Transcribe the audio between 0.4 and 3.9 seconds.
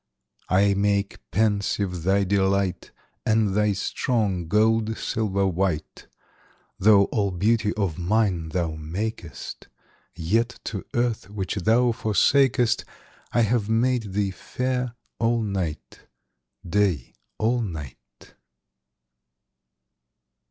I make pensive thy delight, And thy